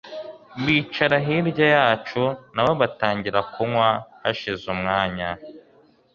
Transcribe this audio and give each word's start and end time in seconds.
bicara 0.65 1.15
hirya 1.25 1.67
yacu 1.77 2.21
nabo 2.55 2.71
batangira 2.81 3.39
kunywa 3.51 3.89
hashize 4.21 4.65
umwanya 4.75 5.29